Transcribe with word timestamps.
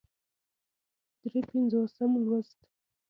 درې 1.21 1.39
پينځوسم 1.49 2.11
لوست 2.25 2.59